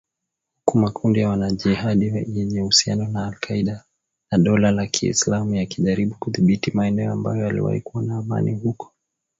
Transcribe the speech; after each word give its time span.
Huku 0.65 0.77
makundi 0.77 1.19
ya 1.19 1.29
wanajihadi 1.29 2.05
yenye 2.39 2.61
uhusiano 2.61 3.07
na 3.07 3.27
al 3.27 3.35
Qaeda 3.39 3.83
na 4.31 4.37
Dola 4.37 4.71
la 4.71 4.87
ki 4.87 5.07
islamu 5.07 5.55
yakijaribu 5.55 6.15
kudhibiti 6.19 6.71
maeneo 6.71 7.11
ambayo 7.13 7.43
yaliwahi 7.45 7.81
kuwa 7.81 8.03
na 8.03 8.17
amani 8.17 8.55
huko 8.55 8.93